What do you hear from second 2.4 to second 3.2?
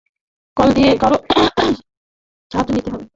সাহায্য নিতে হবে।